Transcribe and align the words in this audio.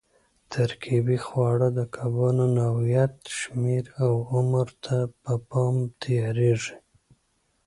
ترکیبي 0.53 1.17
خواړه 1.25 1.67
د 1.77 1.79
کبانو 1.95 2.45
نوعیت، 2.59 3.15
شمېر 3.39 3.83
او 4.03 4.13
عمر 4.33 4.67
ته 4.85 4.97
په 5.21 5.33
پام 5.49 5.75
تیارېږي. 6.01 6.75